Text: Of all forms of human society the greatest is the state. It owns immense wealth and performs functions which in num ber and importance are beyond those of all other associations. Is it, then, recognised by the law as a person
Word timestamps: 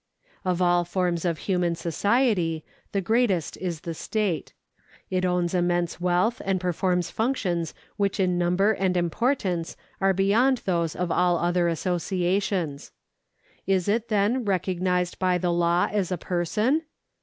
Of 0.43 0.63
all 0.63 0.83
forms 0.83 1.25
of 1.25 1.37
human 1.37 1.75
society 1.75 2.65
the 2.91 3.01
greatest 3.01 3.55
is 3.57 3.81
the 3.81 3.93
state. 3.93 4.51
It 5.11 5.25
owns 5.27 5.53
immense 5.53 6.01
wealth 6.01 6.41
and 6.43 6.59
performs 6.59 7.11
functions 7.11 7.75
which 7.97 8.19
in 8.19 8.35
num 8.35 8.55
ber 8.55 8.71
and 8.71 8.97
importance 8.97 9.77
are 9.99 10.11
beyond 10.13 10.63
those 10.65 10.95
of 10.95 11.11
all 11.11 11.37
other 11.37 11.67
associations. 11.67 12.91
Is 13.67 13.87
it, 13.87 14.07
then, 14.07 14.43
recognised 14.43 15.19
by 15.19 15.37
the 15.37 15.53
law 15.53 15.87
as 15.91 16.11
a 16.11 16.17
person 16.17 16.81